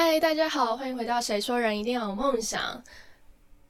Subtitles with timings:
[0.00, 2.80] 嗨，大家好，欢迎回到《谁说人一定要有梦想》。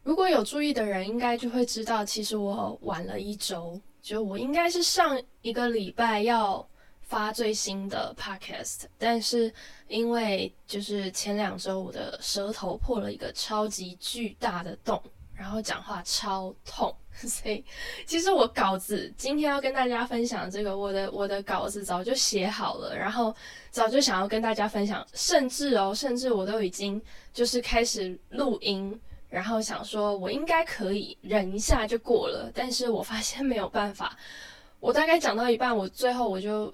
[0.03, 6.69] 如果有注意的人，应该就会知道，其实我晚了一周，就我应该是上一个礼拜要
[7.01, 9.51] 发最新的 podcast，但是
[9.89, 15.03] 因为就是前两周我的舌头破了一个超级巨大的洞，
[15.35, 16.95] 然后讲话超痛。
[17.27, 17.65] 所以，
[18.07, 23.35] 其实我稿子今天要跟大家分享这个，我的我的稿子早就写好了，然后
[23.71, 27.01] 早就想要跟大家分享，甚至哦，甚至我都已经
[27.33, 28.97] 就是开始录音，
[29.29, 34.17] 然后想说我应该可以忍一下就过了，但是我发现没有办法，
[34.79, 36.73] 我大概讲到一半，我最后我就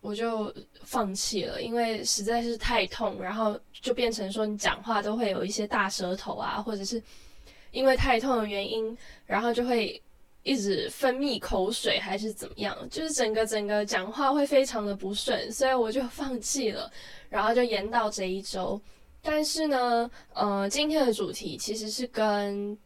[0.00, 0.52] 我就
[0.82, 7.02] 放弃了，因为实在是太痛，然后就变成说你讲话都会有一些大舌头啊，或者是。
[7.70, 8.96] 因为太痛的原因，
[9.26, 10.00] 然后就会
[10.42, 12.76] 一直分泌口水，还是怎么样？
[12.88, 16.90] 就是整个整个讲话会非常的不顺，所以我就放弃了，
[17.28, 18.80] 然后就延到这一周。
[19.20, 22.76] 但是呢，呃，今天的主题其实是跟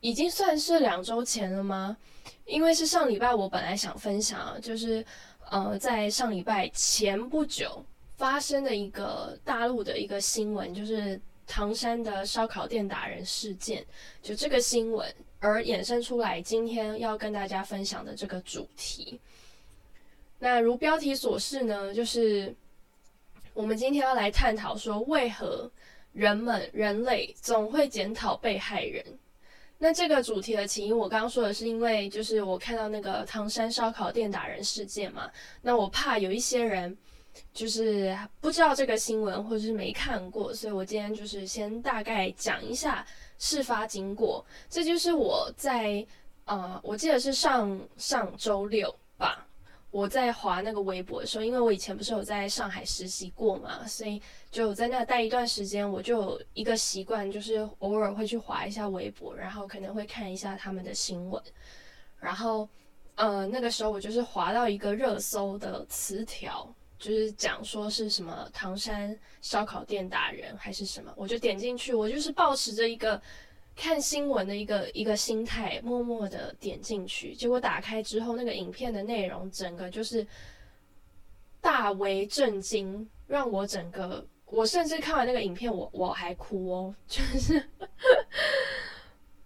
[0.00, 1.96] 已经算是两周前了吗？
[2.44, 5.04] 因为是上礼拜我本来想分享，就是
[5.50, 7.82] 呃，在上礼拜前不久
[8.16, 11.18] 发生的一个大陆的一个新闻，就是。
[11.46, 13.86] 唐山的烧烤店打人事件，
[14.20, 19.20] 就这个新闻而衍生出来，今天要跟大家分享的这个主题。
[20.38, 22.54] 那如标题所示呢，就是
[23.54, 25.70] 我们今天要来探讨说，为何
[26.12, 29.04] 人们人类总会检讨被害人？
[29.78, 35.30] 那这个主题的起因，我刚刚说的是因为，就是我看到那个唐山烧烤店打人事件嘛，
[35.62, 36.96] 那我怕有一些人。
[37.52, 43.06] 就是不知道这个新闻，或者是没看过，所以我今天就是先大概讲一下
[43.38, 44.44] 事发经过。
[44.68, 46.06] 这就是我在
[46.44, 49.46] 呃，我记得是上上周六吧，
[49.90, 61.42] 我在划那个微博的时候，因为我以前不是有在上海实习过嘛，所以就在那待一段时间，我就有一个习惯，就是偶尔会去划一下微博，然后可能会看一下他们的新闻。
[62.20, 62.68] 然后
[63.16, 66.72] 呃，那个时候我就是划到一个热搜的词条。
[66.98, 73.20] 就是讲说是什么唐山烧烤店打人还是什么，我就点进去，我就是保持着一个
[73.74, 77.34] 看新闻的一个一个心态，默默的点进去。
[77.34, 80.26] 结果打开之后，那个影片的内容整个就是
[81.60, 87.62] 大为震惊，让我整个我甚至看完那个影片，我我还哭哦，就是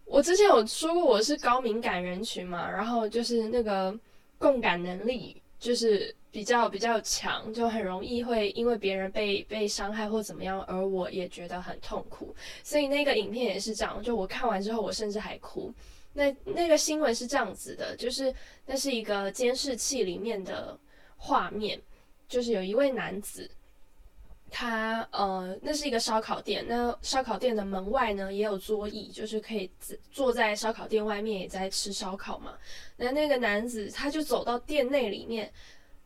[0.05, 3.99] 我之前有说过我是高敏感人群嘛，然后就是那个
[4.39, 6.12] 共感能力就是。
[6.32, 12.32] 比较比较强，就很容易会因为别人被被伤害或怎么样，而我也觉得很痛苦。
[12.62, 15.75] 所以那个影片也是这样，就我看完之后，我甚至还哭。
[16.12, 18.32] 那那个新闻是这样子的，就是
[18.65, 20.78] 那是一个监视器里面的
[21.16, 21.81] 画面，
[22.28, 23.50] 就是有一位男子，
[24.50, 29.71] 他呃，那是一个烧烤店，那烧烤店的门外呢也有桌椅，就是可以
[30.11, 32.55] 坐在烧烤店外面也在吃烧烤嘛。
[32.97, 35.50] 那那个男子他就走到店内里面。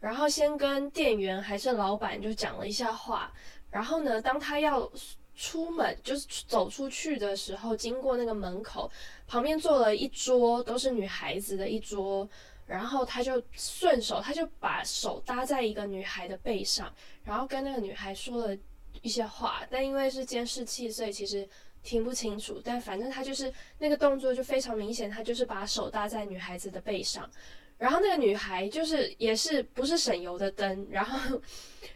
[0.00, 3.32] 然后先跟店员还是老板就讲了一下话，
[3.70, 4.86] 然后呢，当他要
[5.34, 8.90] 出门就是走出去的时候，经过那个门口
[9.26, 12.28] 旁边坐了一桌都是女孩子的一桌，
[12.66, 16.92] 然后他就顺手他就把手搭在一个女孩的背上，
[17.24, 18.56] 然后跟那个女孩说了
[19.02, 21.48] 一些话，但因为是监视器，所以其实
[21.82, 27.28] 听不清楚，但反正他就是那个动作就非常明显，他就是把手搭在女孩子的背上。
[27.76, 31.40] 然后那个女孩就是也是不是省油的灯，然后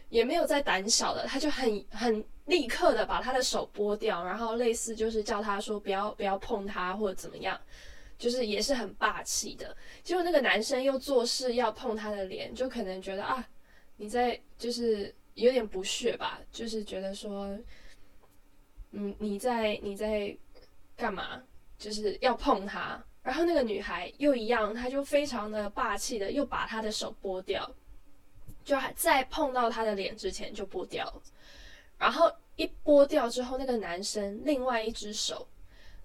[0.09, 7.59] 也没有在胆小的，他就很很立刻的把他的手剥掉，然后类似就是叫他说不要不要碰他或者怎么样，
[8.19, 9.75] 就是也是很霸气的。
[10.03, 13.43] 结果那个男生又做事要碰她的脸，就可能觉得啊
[13.97, 17.57] 你在就是有点不屑吧，就是觉得说
[18.91, 20.37] 嗯你在你在
[20.95, 21.41] 干嘛，
[21.79, 23.03] 就是要碰他。
[23.21, 27.69] 然后那个女孩又一样，她就非常的霸气的，又把她的手剥掉，
[28.63, 31.21] 就还在碰到他的脸之前就剥掉。
[31.97, 35.47] 然后一剥掉之后，那个男生另外一只手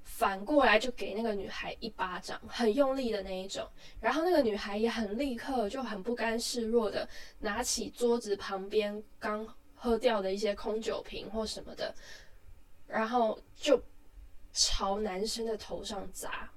[0.04, 3.66] 反过来就给那个女孩一巴掌，很用力的那一种。
[4.00, 7.08] 然后那个女孩也很立刻，就很不甘示弱的
[7.40, 11.92] 拿起桌子旁边刚喝掉的一些空酒瓶或什么的，
[12.86, 13.82] 然后就
[14.52, 16.48] 朝男生的头上砸。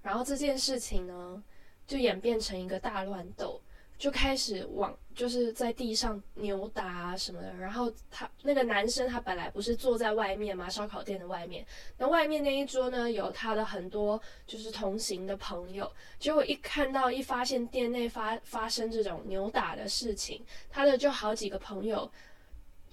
[0.00, 1.42] 然后这件事情呢，
[1.86, 3.60] 就演变成一个大乱斗，
[3.98, 7.52] 就开始往就是在地上扭打啊什么的。
[7.56, 11.66] 然后他那个男生他本来不是坐在外面嘛，烧烤店的外面。
[11.96, 15.90] 那外面那一桌呢，有他的很多就是同行的朋友。
[16.18, 22.08] 结果一看到一发现店内发发生这种扭打的事情，他的就好几个朋友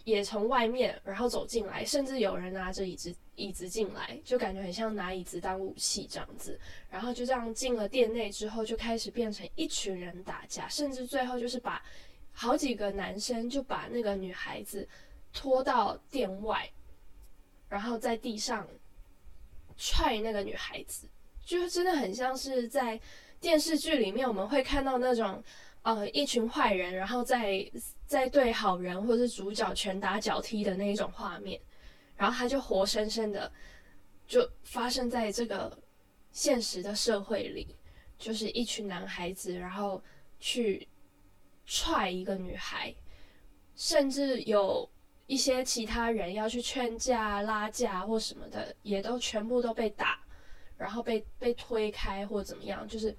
[0.06, 6.58] 也从外面然后走进来，甚至有人拿着椅子椅子进来，就感觉很像拿椅子当武器这样子。
[6.90, 11.84] 然后就这样进了店内之后，就开始变成一群人打架，甚至最后就是把
[12.32, 14.88] 好几个男生就把那个女孩子
[15.34, 16.72] 拖到店外，
[17.68, 18.68] 然后在地上
[19.76, 21.08] 踹那个女孩子，
[21.44, 23.02] 就真的很像是在
[23.42, 25.44] 电视剧里面我们会看到那种。
[25.86, 27.64] 呃，一群坏人，然后在
[28.08, 31.62] 在对好人或是主角拳打脚踢的那一种画面，
[32.16, 33.52] 然后他就活生生的
[34.26, 35.78] 就发生在这个
[36.32, 37.76] 现实的社会里，
[38.18, 40.04] 就是一群男孩子，然后
[40.40, 40.88] 去
[41.68, 42.92] 踹一个女孩，
[43.76, 44.90] 甚至有
[45.28, 50.20] 一些其他人要去劝架、拉架或什么的，也都全部都被打，
[50.80, 53.16] 然后被被推开或怎么样，就是。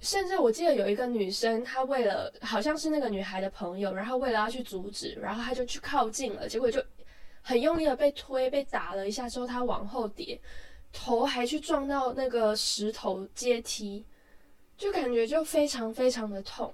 [0.00, 6.84] 甚至我记得有一个女生，她为了好像是那个女孩的朋友，然后为了要去阻止，然后她就去靠近了，结果就
[7.40, 10.38] 很用力的被推、被打了一下之后，她往后跌，
[10.92, 14.04] 头还去撞到那个石头阶梯，
[14.76, 16.72] 就感觉就非常非常的痛。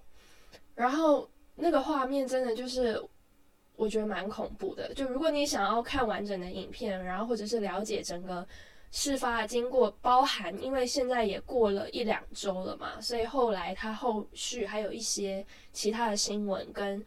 [0.75, 3.01] 然后那个画面真的就是
[3.77, 4.93] 我觉得蛮恐怖的。
[4.95, 8.47] 就如果你想要看完整的影片，然后或者是了解整个。
[8.94, 17.03] 事发经过包含，因为现在也过了一两周了嘛，所以后来他后续还有一些其他的新闻跟，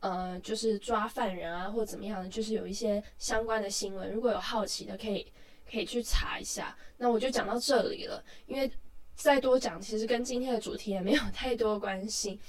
[0.00, 4.10] 呃，就是抓犯人啊或怎么样的，就是有一些相关的新闻。
[4.10, 5.30] 如果有好奇的，可以
[5.70, 6.74] 可以去查一下。
[6.96, 8.72] 那我就讲到这里了，因为
[9.14, 12.40] 再多讲其实跟今天的主题也没有 太多关系。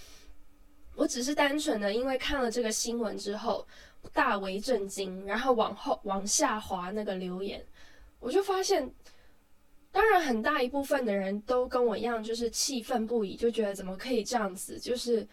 [0.95, 3.67] 我只是单纯的因为看了这个新闻之后
[4.13, 7.61] 大为震惊，然后往后往下滑那个留言。
[8.27, 8.91] 我就发现，
[9.89, 14.77] 当然很大一部分的人都跟我一样，就是气愤不已，就觉得怎么可以这样子？
[14.77, 15.25] 就是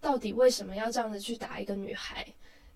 [0.00, 2.26] 到底为什么要这样子去打一个女孩？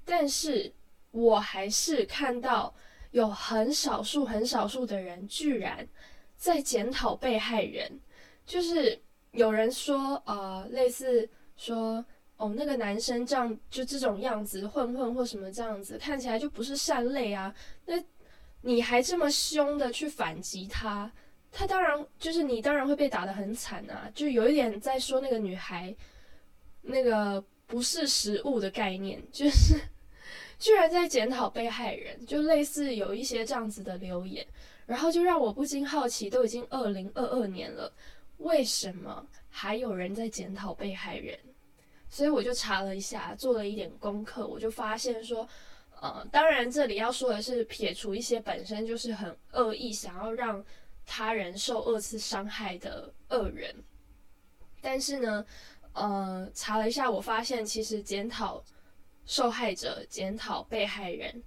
[0.05, 0.71] 但是
[1.11, 2.75] 我还是看到
[3.13, 5.89] 有很少数、很少数的人居然
[6.37, 7.91] 在检讨被害人，
[8.45, 9.01] 就是
[9.31, 11.27] 有人说，呃，类似
[11.57, 12.05] 说，
[12.37, 17.55] 哦，那个男生这样就这种样子，混混或什么这样子，看起来就不是善类啊，
[17.87, 17.99] 那。
[18.67, 21.09] 你还这么凶的去反击他，
[21.53, 24.11] 他当然就是你当然会被打得很惨啊！
[24.13, 25.95] 就有一点在说那个女孩，
[26.83, 29.79] 那个不是食物的概念，就是
[30.59, 34.45] 居然在检讨被害人，就类似有一些这样子的留言，
[34.85, 37.93] 然后就让我不禁好奇，都已经二零二二年了，
[38.39, 41.39] 为什么还有人在检讨被害人？
[42.11, 45.49] 所以我就查了一下，做了一点功课，我就发现说。
[45.99, 50.63] 呃，当然，这里要说的是撇除一些本身就是很恶意，想要让
[51.07, 53.75] 他人受二次伤害的恶人。
[54.83, 55.47] 但是呢，
[55.95, 58.63] 呃，查了一下，我发现其实检讨
[59.25, 61.43] 受害者、检讨被害人，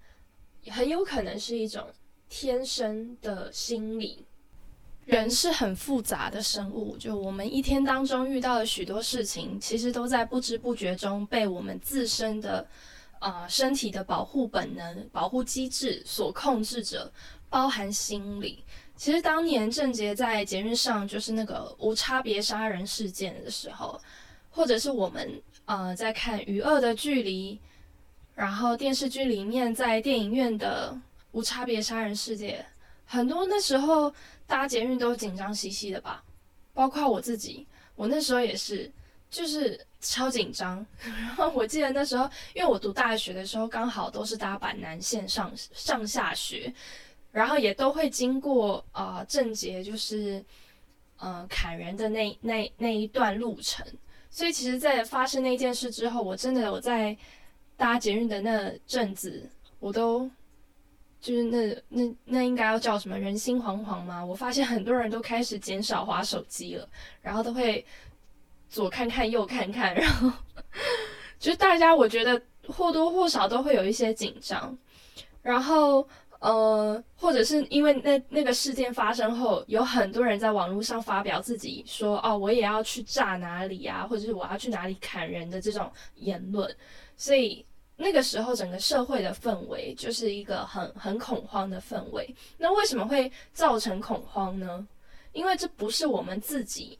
[0.71, 1.87] 很有可能是一种
[2.27, 4.25] 天生的心理。
[5.05, 12.67] 人是很复杂的生物，就我们一天当中遇到的许多事情，其实都在不知不觉中被我们自身的。
[13.19, 17.11] 啊，身体的保护本能、保护机制所控制着，
[17.49, 18.63] 包含心理。
[18.95, 23.99] 其实当年郑杰在捷运上就是那个无差别杀人事件的时候，
[24.49, 27.55] 或者是我们呃在看《与恶的距离》，
[28.35, 30.97] 然后电视剧里面在电影院的
[31.31, 32.65] 无差别杀人事件，
[33.05, 34.13] 很多那时候
[34.47, 36.23] 搭捷运都紧张兮兮的吧，
[36.73, 38.89] 包括我自己，我那时候也是。
[39.29, 46.73] 就是超紧张， 然后我记得那时候，因为我读大学的时候刚好都是搭板南线上上下学，
[47.31, 50.43] 然后也都会经过啊正捷，就是
[51.17, 53.85] 呃砍人的那那那一段路程，
[54.31, 57.15] 所以其实，在发生那件事之后，我真的我在
[57.77, 59.47] 搭捷运的那阵子，
[59.79, 60.27] 我都
[61.21, 64.25] 就是那那那应该要叫什么人心惶惶吗？
[64.25, 66.89] 我发现很多人都开始减少划手机了，
[67.21, 67.85] 然后都会。
[68.69, 70.31] 左看看右看看，然后
[71.39, 74.77] 就大家我觉得或多或少都会有一些紧张，
[75.41, 76.07] 然后
[76.39, 86.73] 呃，或者是因为那那个事件发生后，有很多人在网络上发表自己说哦，我也要去炸哪里啊，或者是我要去哪里砍人的这种言论，
[87.17, 87.65] 所以
[87.97, 92.33] 那个时候整个社会的氛围就是一个很很恐慌的氛围。
[92.57, 94.87] 那为什么会造成恐慌呢？
[95.33, 96.97] 因为这不是我们自己，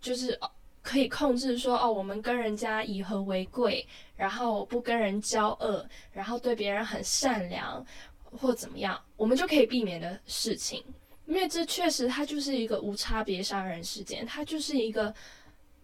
[0.00, 0.38] 就是
[0.82, 3.86] 可以控制说哦，我们跟人家以和为贵，
[4.16, 7.84] 然后不跟人交恶，然后对别人很善良，
[8.24, 10.84] 或怎么样，我们就可以避免的事情。
[11.24, 15.14] 因为这确实它就是一个无差别杀人事件，它就是一个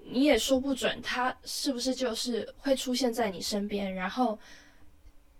[0.05, 4.37] 你也说不准它是不是就是会出现在你身边，然后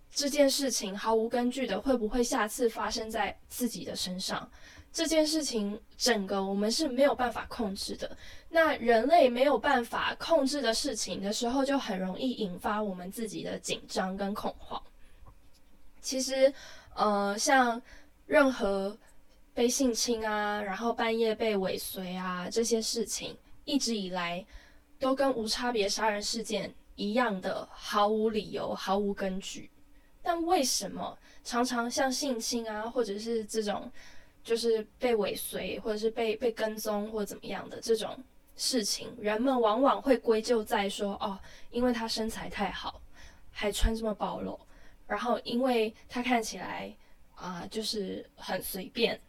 [0.09, 4.49] 这件事情毫无根据的会不会下次发生在自己的身上？
[4.91, 8.17] 这件事情整个我们是没有办法控制的。
[8.49, 14.81] 那人类没有办法控制的事情的时候，就很容易引发我们自己的紧张跟恐慌。
[16.01, 16.51] 其实，
[16.95, 17.79] 呃，像
[18.25, 18.97] 任何
[19.53, 24.43] 被性侵啊，然后半夜被尾随啊这些事情，一直以来
[24.97, 29.69] 都跟无差别杀人事件一样的毫无理由、毫无根据。
[30.23, 33.91] 但为什么常常像性侵啊，或者是这种？
[34.43, 38.17] 就是被尾随，或者是被被跟踪，或者怎么样的这种
[38.55, 41.37] 事情，人们往往会归咎在说，哦，
[41.69, 42.99] 因为他身材太好，
[43.51, 44.59] 还穿这么暴露，
[45.07, 46.91] 然后因为他看起来
[47.35, 49.19] 啊，就是很随便，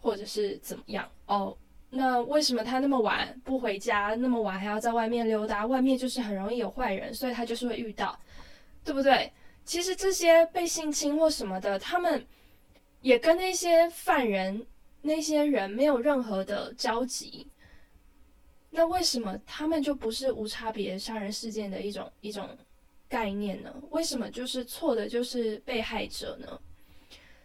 [0.00, 1.56] 或者是怎么样，哦，
[1.90, 5.66] 那为什么他那么晚不回家，那么晚还要在外面溜达？
[5.66, 8.18] 外面就是很容易有坏人，所以他就是会遇到，
[8.82, 9.32] 对不对？
[9.64, 12.24] 其实这些被性侵或什么的，他们。
[13.04, 14.66] 也跟那些犯人、
[15.02, 17.46] 那些人没有任何的交集，
[18.70, 22.48] 那为什么他们就不是无差别杀人事件的一种一种
[23.06, 23.70] 概念呢？
[23.90, 26.58] 为什么就是错的就是被害者呢？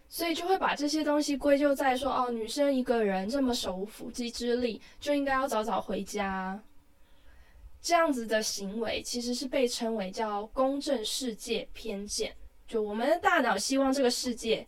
[0.08, 6.58] 所以就会把这些东西归咎在说：哦，女生一个人这么手无缚鸡之力，就应该要早早回家。
[7.82, 12.34] 这样子的行为其实是被称为叫公正世界偏见，
[12.66, 14.66] 就我们的大脑希望这个世界。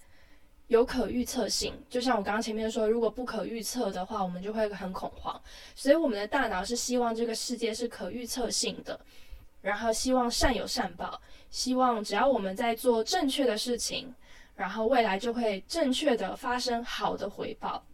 [0.68, 5.38] 有可预测性，就像我刚刚前面说，如果不可预测的话，我们就会很恐慌。
[5.74, 8.98] 所以我们的大脑是希望这个世界是可预测性的，
[9.60, 14.14] 然后希望善有善报，希望只要我们在做正确的事情，
[14.54, 17.84] 然后未来就会正确的发生好的回报。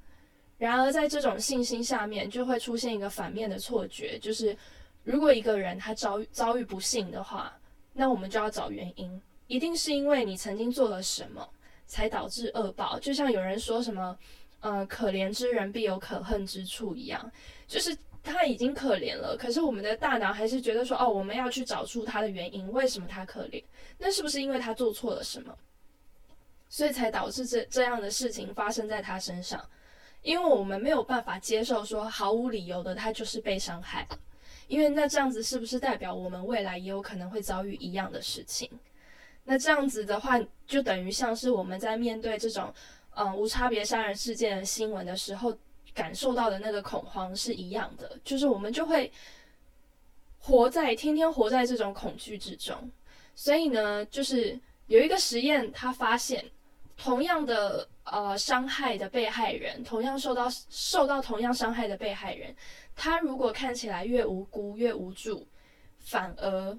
[0.57, 4.57] 然而在这种信心下面，就会出现一个反面的错觉，就是
[5.03, 7.53] 如果一个人他遭遇遭遇不幸的话，
[7.93, 11.49] 那我们就要找原因，一定是因为你曾经做了什么。
[11.89, 14.17] 才导致恶报，就像有人说什么，
[14.61, 17.33] 呃，可怜之人必有可恨之处一样，
[17.67, 23.65] 就是他已经可怜了，可是我们的大脑还是觉得说，哦，我们要去找出他的原因，为什么他可怜？
[23.97, 25.57] 那是不是因为他做错了什么，
[26.69, 29.65] 所以才导致这这样的事情发生在他身上？
[30.21, 34.19] 因为我们没有办法接受说毫无理由的他就是被伤害了，
[34.67, 38.69] 因为那这样子是不是代表我们未来也有可能会遭遇一样的事情？
[39.51, 42.71] 那这样子的话，就等于像是我们在面对这种，
[43.17, 45.57] 嗯，无差别杀人事件的新闻的时候，
[45.95, 49.11] 感受到的那个恐慌是一样的，就是我们就会
[50.39, 52.77] 活在天天活在这种恐惧之中。
[53.35, 56.45] 所以呢，就是有一个实验，他发现
[56.95, 62.55] 同样的呃伤害的被害人，同样受到受到同样伤害的被害人，
[62.95, 65.49] 他如果看起来越无辜越无助，
[66.01, 66.79] 反而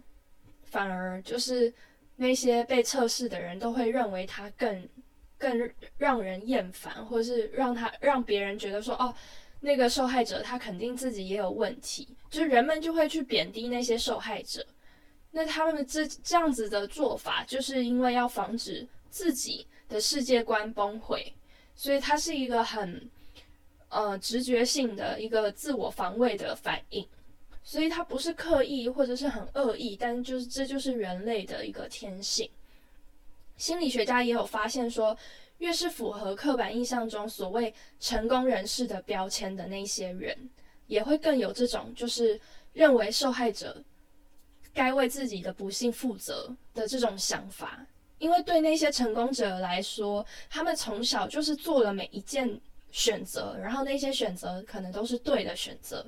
[0.65, 1.73] 反而就是。
[2.21, 4.89] 那些被测试的人都会认为他更
[5.37, 9.15] 更让人厌烦，或者是让他让别人觉得说哦，
[9.61, 14.65] 那个受害者他肯定自己也有问题，就是人们就会去贬低那些受害者。
[15.31, 21.33] 那他们这这样子的做法，就是因为要防止自己的世界观崩毁，
[21.73, 23.09] 所以它是一个很
[23.87, 27.07] 呃直觉性的一个自我防卫的反应。
[27.69, 32.49] 所以他不是刻意或者是很恶意，但就是这就是人类的一个天性。
[33.57, 35.15] 心理学家也有发现说，
[35.59, 40.35] 越是符合刻板印象中所谓成功人士的标签的那些人，
[40.87, 42.41] 也会更有这种就是
[42.73, 43.83] 认为受害者
[44.73, 47.85] 该为自己的不幸负责的这种想法。
[48.17, 52.59] 因为对那些成功者来说，他们从小就是做了每一件
[52.91, 56.03] 选择，然后那些选择可能都是对的选择。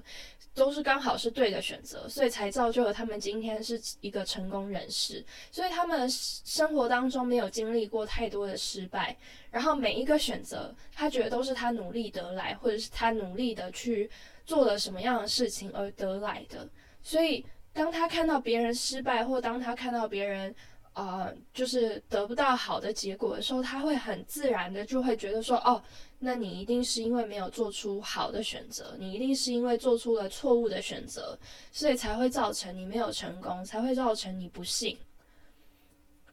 [0.53, 5.24] 都是刚好是对的选择，所以才造就了他们今天是一个成功人士。
[5.51, 9.15] 所以他们生活当中没有经历过太多的失败，
[9.50, 14.10] 然后每一个选择，他觉得都是他努力得来，或者是他努力的去
[14.46, 16.67] 做了什么样的事情而得来的。
[17.01, 20.53] 所以当他看到别人失败，或当他看到别人。
[20.94, 25.82] 呃，就是得不到好的结果的时候，他会很自然的就会觉得说，哦，
[26.20, 31.38] 那你一定是因为没有做出好的选择，你一定是因为做出了错误的选择，
[31.72, 34.98] 所以才会造成你没有成功，才会造成你不幸。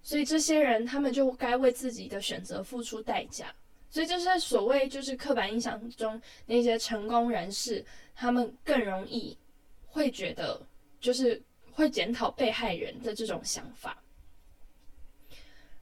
[0.03, 3.55] 所以这些人他们就该为自己的选择付出代价。
[3.91, 7.85] 所以就是所谓就是刻板印象中那些成功人士，
[8.15, 9.39] 他们更容易
[9.87, 10.61] 会觉得
[11.01, 11.41] 就是
[11.73, 13.97] 会检讨被害人的这种想法。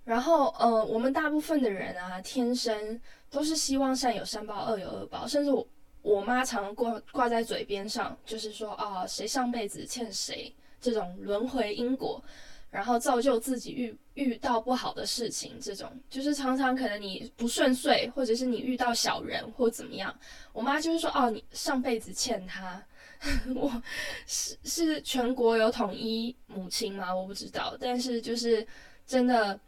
[0.07, 2.99] 然后，呃，我们大部分的人啊，天生
[3.29, 5.27] 都是希望善有善报，恶有恶报。
[5.27, 5.67] 甚至我
[6.01, 12.23] 我妈常挂挂在嘴边上，就是说啊，谁上辈子欠谁这种轮回因果。
[12.69, 20.15] 然后造就自己遇遇到不好的事情，这种就是常常可能你不顺遂，或者是你遇到小人或怎么样，
[20.53, 22.85] 我妈就是说哦，你上辈子欠他，
[23.55, 23.83] 我
[24.27, 27.15] 是是全国有统一母亲吗？
[27.15, 28.67] 我不知道，但是就是
[29.07, 29.59] 真的，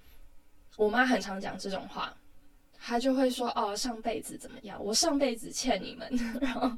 [0.78, 2.16] 我妈很常讲这种话，
[2.78, 4.78] 她就会说哦，上辈子怎么样？
[4.80, 6.08] 我上辈子欠你们，
[6.40, 6.70] 然后。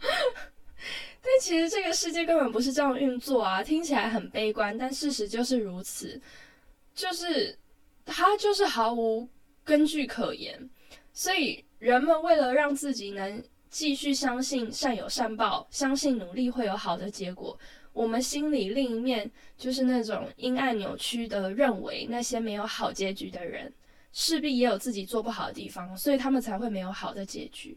[1.23, 3.63] 但其实这个世界根本不是这样运作啊！
[3.63, 6.19] 听起来很悲观，但事实就是如此，
[6.95, 7.55] 就是
[8.07, 9.29] 它就是毫无
[9.63, 10.71] 根据可言。
[11.13, 17.59] 所以人们为了让自己能继续相信善有善报，相信努力会有好的结果，
[17.93, 23.71] 我们心里另一面就是那种阴暗扭曲的认为那些没有好结局的人，
[24.13, 27.77] 势必也有自己做不好的地方，所以他们才会没有好的结局。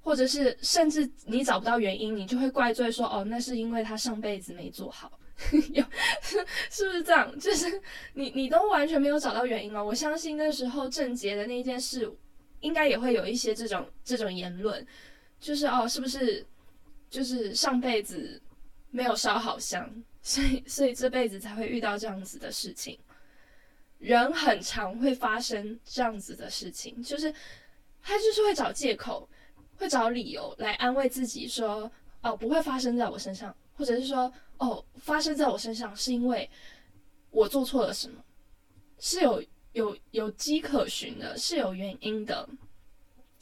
[0.00, 5.10] 或者是甚至你找不到原因，你就会怪罪说哦，那是因为他上辈子没做好，
[5.74, 5.84] 有
[6.70, 7.36] 是不是这样？
[7.40, 7.82] 就是
[8.14, 9.84] 你你都完全没有找到原因哦。
[9.84, 12.08] 我相信那时候郑杰的那件事，
[12.60, 14.86] 应该也会有一些这种这种言论，
[15.40, 16.46] 就是哦，是不是
[17.10, 18.40] 就是上辈子
[18.92, 19.92] 没有烧好香，
[20.22, 22.96] 所以所以这辈子才会遇到这样子的事情。
[23.98, 27.32] 人很常会发生这样子的事情，就是
[28.02, 29.28] 他就是会找借口。
[29.78, 36.48] 会找理由来安慰自己，说哦不会发生在我身上，或者是说哦发生在我身上是因为
[37.30, 38.24] 我做错了什么，
[38.98, 42.48] 是有有有迹可循的，是有原因的。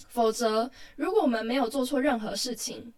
[0.09, 2.93] 否则，如果我们没有做错任何事情，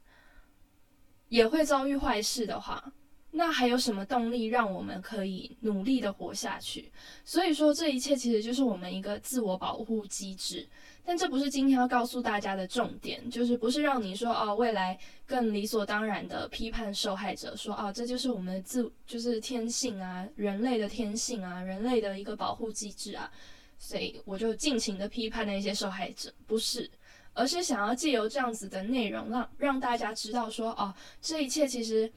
[1.28, 2.90] 也会遭遇坏事的话，
[3.36, 6.90] 那还有什么动力让我们可以努力的活下去？
[7.22, 10.66] 所以说，这一切其实就是我们一个自我保护机制。
[11.04, 23.30] 但这不是今天要告诉大家的重点，就是不是让你说哦，未来更理所当然的批判受害者，说哦，这就是我们的自，就是天性啊，人类的天性啊，人类的一个保护机制啊，
[23.78, 26.90] 所以我就尽情的批判那些受害者，不是，
[27.34, 32.10] 而是想要借由这样子的内容，让让大家知道说哦，这一切其实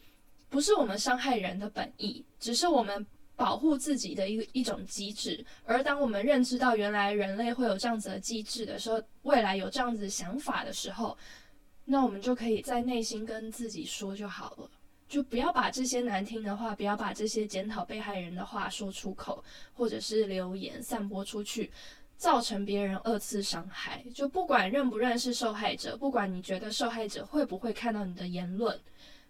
[0.49, 3.05] 不是我们伤害人的本意，只是我们。
[3.39, 11.17] 保护自己的一一种机制，而当我们认知到原来人类会有这样子的机制的时候，未来有这样子想法的时候，
[11.85, 14.69] 那我们就可以在内心跟自己说就好了，
[15.07, 19.41] 就不要把这些难听的话，不要把这些检讨被害人的话说出口，
[19.73, 21.71] 或者是留言散播出去，
[22.17, 24.03] 造成别人二次伤害。
[24.13, 28.77] 就不管认不认识受害者，不管你觉得受害者会不会看到你的言论，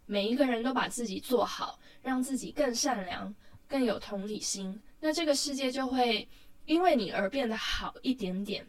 [0.09, 3.33] 每一个人都把自己做好，让自己更善良。
[3.69, 6.27] 更有同理心，那这个世界就会
[6.65, 8.65] 因为你而变得好一点点，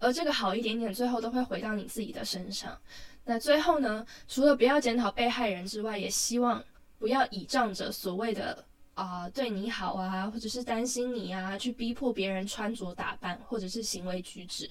[0.00, 2.76] 而这个好一点点，最后都会回到你自己的身上。
[3.24, 6.60] 那最后呢，除了不要检讨被害人之外，也希望
[6.98, 14.68] 不要倚仗着所谓的啊对你好啊，或者是担心你啊，去逼迫别人穿着打扮或者是行为举止。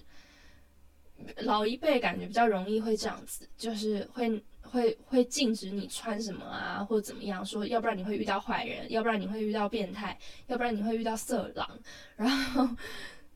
[1.37, 4.43] 老一辈感觉比较容易会这样子，就是会。
[4.71, 7.45] 会会禁止你穿什么啊，或者怎么样？
[7.45, 11.69] 说要不然你会遇到坏人，要不然你会遇到变态，要不然你会遇到色狼，
[12.15, 12.67] 然后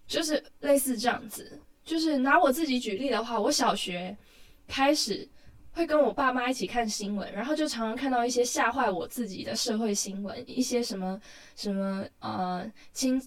[0.07, 1.59] 就是类似这样子。
[1.83, 4.17] 就是拿我自己举例的话，我小学
[4.65, 5.27] 开始
[5.71, 11.19] 会跟我爸妈一起看新闻，然后就常常看到一些吓坏我自己的社会新闻，一些什么
[11.55, 13.21] 什么呃亲。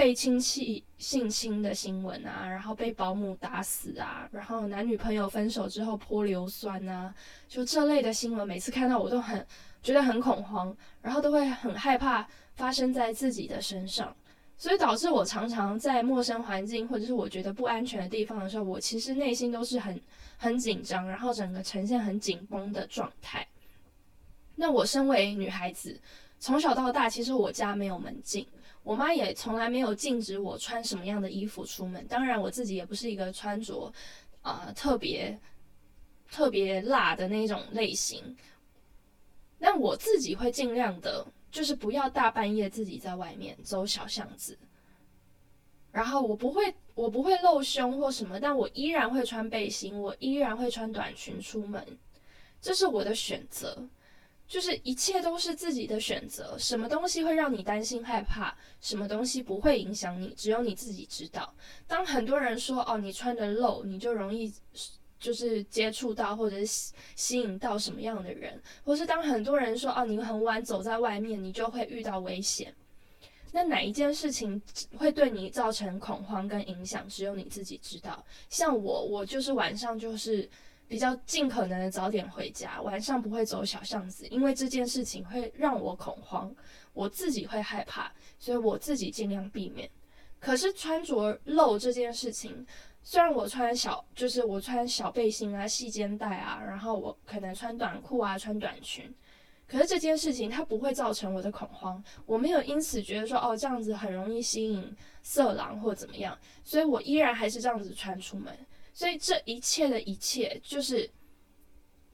[0.00, 7.14] 被亲戚性侵的新闻啊，然后被保姆打死啊，然后男女朋友分手之后泼硫酸啊，
[7.46, 9.46] 就这类的新闻，每次看到我都很
[9.82, 14.16] 觉得很恐慌，然后都会很害怕发生在自己的身上，
[14.56, 20.00] 所以导致我常常在陌生环境或者是我觉得不安全的地方的时候，我其实内心都是很
[20.38, 23.46] 很紧张，然后整个呈现很紧绷的状态。
[24.56, 26.00] 那我身为女孩子，
[26.38, 28.46] 从小到大，其实我家没有门禁。
[28.82, 32.06] 我妈也从来没有禁止我穿什么样的衣服出门。
[32.06, 33.92] 当然，我自己也不是一个穿着
[34.42, 35.38] 啊特别
[36.30, 38.36] 特别辣的那种类型。
[39.58, 44.58] 那我自己会尽量的，就是不要大半夜自己在外面走小巷子。
[45.92, 51.84] 然后我不会，我不会露胸或什么，但我依然会穿背心，我依然会穿短裙出门，
[52.60, 53.86] 这是我的选择。
[54.50, 61.54] 就是一切都是自己的选择，什么东西会让你担心害怕，什么东西不会影响你，只有你自己知道。
[61.86, 64.52] 当很多人说哦，你穿的露，你就容易
[65.20, 72.74] 就是接触到或者吸吸引到什么样的人，或是当很多人说哦，你很晚走在外面，你就会遇到危险。
[73.52, 74.60] 那哪一件事情
[74.96, 78.24] 会对你造成恐慌跟影响，只有你自己知道。
[78.48, 80.50] 像我，我就是晚上就是
[80.90, 86.52] 比较尽可能的早点回家，晚上不会走小巷子，因为这件事情会让我恐慌，
[86.92, 89.88] 我自己会害怕，所以我自己尽量避免。
[90.40, 92.66] 可是穿着露这件事情，
[93.04, 99.14] 虽然我穿小，就是我穿小背心啊、细肩带啊，然后我可能穿短裤啊、穿短裙，
[99.68, 108.52] 可是这件事情它不会造成我的恐慌，我没有因此觉得说哦这样子很容易吸引色狼或怎么样，所以我依然还是这样子穿出门。
[109.00, 111.10] 所以这一切的一切，就是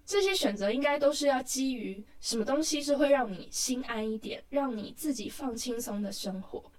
[0.05, 6.71] 这些选择应该都是要基于什么东西是会让你心安一点，让你自己放轻松的生活。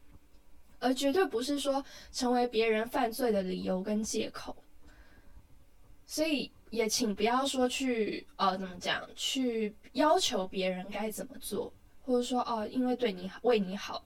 [0.80, 4.56] 而绝对不是说成为别人犯罪的理由跟借口，
[6.06, 11.74] 所以也请不要说去呃怎么讲，去要求别人该怎么做，
[12.06, 14.06] 或者说哦因为对你为你好，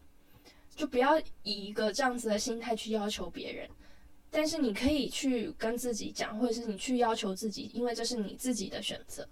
[0.75, 3.69] 就不要以一个这样子的心态去要求别人。
[4.31, 9.27] 但是你可以去跟自己讲，或者是你去要求自己，因为这是你自己的选择。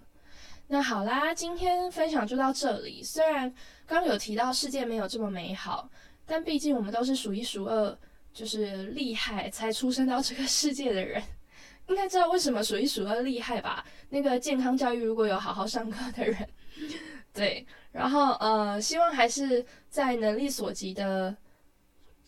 [0.68, 3.02] 那好啦，今天分享就到这里。
[3.02, 3.52] 虽然
[3.86, 5.90] 刚有提到世界没有这么美好。
[6.26, 7.98] 但毕竟我们都是数一数二，
[8.32, 11.20] 就是厉害才出生到这个世界的人，
[11.88, 13.84] 应该知道为什么数一数二厉害吧？
[14.10, 16.48] 那个健康教育如果有好好上课的人，
[17.34, 21.36] 对，然后呃，希望还是在能力所及的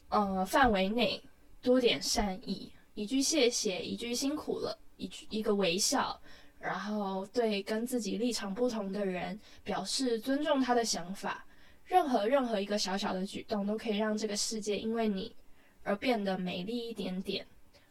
[0.09, 1.23] 呃范围内
[1.63, 6.21] 多点善意，一句谢谢，一句辛苦了，一句一个微笑，
[6.59, 11.47] 然后对跟自己立场不同的人表示尊重他的想法。
[11.85, 15.35] 任何任何一个小小的举动，都可以让这个世界因为你
[15.83, 17.47] 而变得美丽一点点。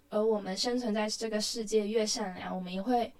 [0.09, 3.13] 而我们生存在这个世界越善良，我们也会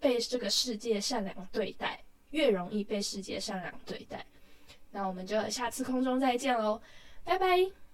[0.00, 4.26] 被这个世界善良对待，越容易被世界善良对待。
[4.90, 6.80] 那我们就下次空中再见喽，
[7.24, 7.85] 拜拜。